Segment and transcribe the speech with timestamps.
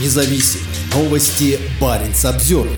[0.00, 0.60] независим.
[0.94, 2.68] Новости Баренц обзор.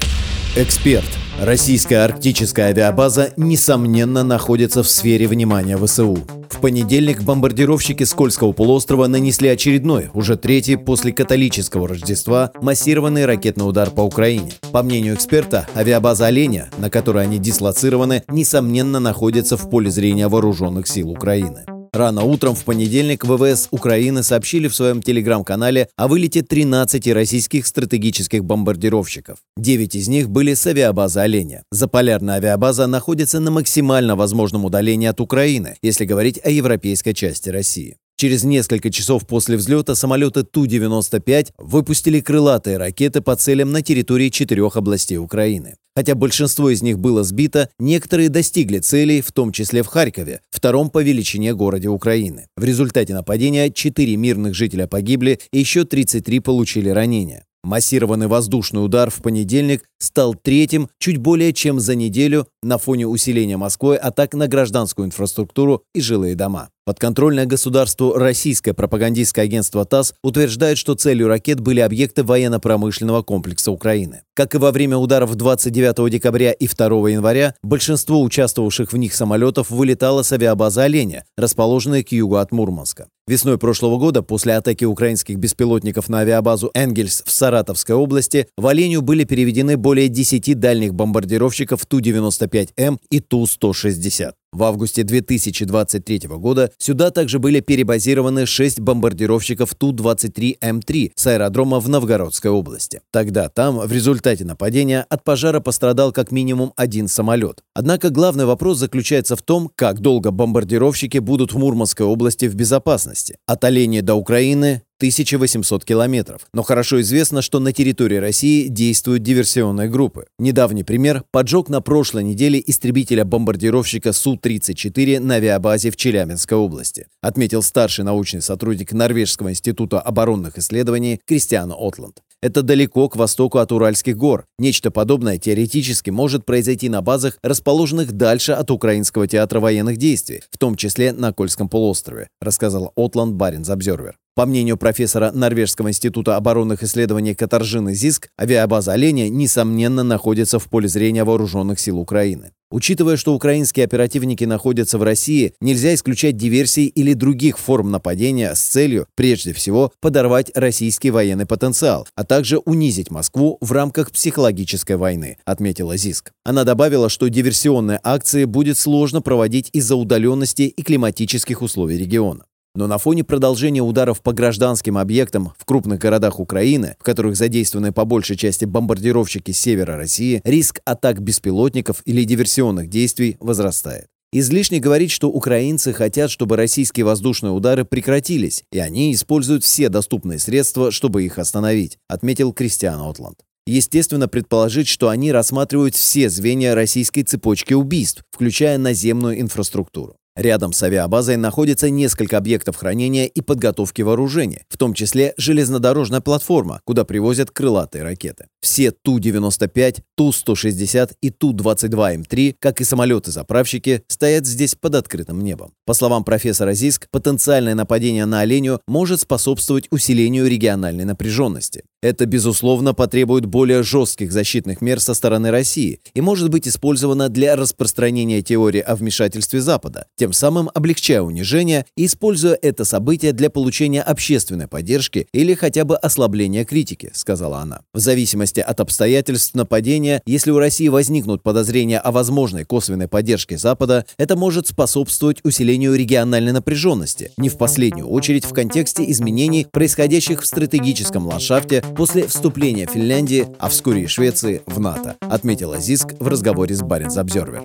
[0.55, 1.09] Эксперт.
[1.41, 6.19] Российская арктическая авиабаза, несомненно, находится в сфере внимания ВСУ.
[6.49, 13.91] В понедельник бомбардировщики Скользкого полуострова нанесли очередной, уже третий после католического Рождества, массированный ракетный удар
[13.91, 14.53] по Украине.
[14.73, 20.87] По мнению эксперта, авиабаза «Оленя», на которой они дислоцированы, несомненно находится в поле зрения вооруженных
[20.87, 21.67] сил Украины.
[21.97, 28.45] Рано утром в понедельник ВВС Украины сообщили в своем телеграм-канале о вылете 13 российских стратегических
[28.45, 29.39] бомбардировщиков.
[29.57, 31.63] 9 из них были с авиабазы «Оленя».
[31.71, 37.97] Заполярная авиабаза находится на максимально возможном удалении от Украины, если говорить о европейской части России.
[38.19, 44.77] Через несколько часов после взлета самолеты Ту-95 выпустили крылатые ракеты по целям на территории четырех
[44.77, 45.77] областей Украины.
[45.97, 50.91] Хотя большинство из них было сбито, некоторые достигли целей, в том числе в Харькове, втором
[50.91, 52.49] по величине городе Украины.
[52.55, 57.47] В результате нападения 4 мирных жителя погибли и еще 33 получили ранения.
[57.65, 63.57] Массированный воздушный удар в понедельник стал третьим чуть более чем за неделю на фоне усиления
[63.57, 66.69] Москвы атак на гражданскую инфраструктуру и жилые дома.
[66.87, 74.23] Подконтрольное государству российское пропагандистское агентство ТАСС утверждает, что целью ракет были объекты военно-промышленного комплекса Украины.
[74.35, 79.71] Как и во время ударов 29 декабря и 2 января, большинство участвовавших в них самолетов
[79.71, 83.09] вылетало с авиабазы «Оленя», расположенной к югу от Мурманска.
[83.27, 89.03] Весной прошлого года, после атаки украинских беспилотников на авиабазу «Энгельс» в Саратовской области, в Оленю
[89.03, 94.35] были переведены более 10 дальних бомбардировщиков Ту-95М и Ту-160.
[94.57, 102.51] В августе 2023 года сюда также были перебазированы шесть бомбардировщиков Ту-23М3 с аэродрома в Новгородской
[102.51, 103.03] области.
[103.11, 107.63] Тогда там в результате нападения от пожара пострадал как минимум один самолет.
[107.75, 113.37] Однако главный вопрос заключается в том, как долго бомбардировщики будут в Мурманской области в безопасности.
[113.45, 116.43] От Оленя до Украины 1800 километров.
[116.55, 120.27] Но хорошо известно, что на территории России действуют диверсионные группы.
[120.39, 128.05] Недавний пример– поджог на прошлой неделе истребителя-бомбардировщика Су-34 на авиабазе в Челябинской области, отметил старший
[128.05, 132.23] научный сотрудник Норвежского института оборонных исследований Кристиан Отланд.
[132.43, 134.47] Это далеко к востоку от Уральских гор.
[134.59, 140.59] Нечто подобное теоретически может произойти на базах, расположенных дальше от Украинского театра военных действий, в
[140.59, 144.17] том числе на Кольском полуострове, рассказал Отланд Баренц Обзервер.
[144.37, 150.89] По мнению профессора Норвежского института оборонных исследований Катаржины ЗИСК, авиабаза «Оленя» несомненно находится в поле
[150.89, 152.51] зрения вооруженных сил Украины.
[152.71, 158.61] Учитывая, что украинские оперативники находятся в России, нельзя исключать диверсий или других форм нападения с
[158.61, 165.39] целью, прежде всего, подорвать российский военный потенциал, а также унизить Москву в рамках психологической войны,
[165.47, 166.33] отметила ЗИСК.
[166.45, 172.45] Она добавила, что диверсионные акции будет сложно проводить из-за удаленности и климатических условий региона.
[172.77, 177.91] Но на фоне продолжения ударов по гражданским объектам в крупных городах Украины, в которых задействованы
[177.91, 184.09] по большей части бомбардировщики севера России, риск атак беспилотников или диверсионных действий возрастает.
[184.31, 190.39] Излишне говорить, что украинцы хотят, чтобы российские воздушные удары прекратились, и они используют все доступные
[190.39, 193.39] средства, чтобы их остановить, отметил Кристиан Отланд.
[193.67, 200.17] Естественно, предположить, что они рассматривают все звенья российской цепочки убийств, включая наземную инфраструктуру.
[200.37, 206.83] Рядом с авиабазой находится несколько объектов хранения и подготовки вооружения, в том числе железнодорожная платформа,
[206.85, 208.49] куда привозят крылатые ракеты.
[208.61, 215.73] Все Ту-95, Ту-160 и Ту-22М3, как и самолеты-заправщики, стоят здесь под открытым небом.
[215.87, 221.85] По словам профессора Зиск, потенциальное нападение на оленю может способствовать усилению региональной напряженности.
[222.07, 227.57] Это, безусловно, потребует более жестких защитных мер со стороны России и может быть использовано для
[227.57, 234.03] распространения теории о вмешательстве Запада, тем самым облегчая унижение и используя это событие для получения
[234.03, 237.81] общественной поддержки или хотя бы ослабления критики, сказала она.
[237.93, 244.07] В зависимости от обстоятельств нападения, если у России возникнут подозрения о возможной косвенной поддержке Запада,
[244.17, 250.47] это может способствовать усилению региональной напряженности, не в последнюю очередь в контексте изменений, происходящих в
[250.47, 256.75] стратегическом ландшафте после вступления Финляндии, а вскоре и Швеции, в НАТО, отметила ЗИСК в разговоре
[256.75, 257.65] с Баренц Обзервер.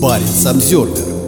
[0.00, 1.19] Баренц Обзервер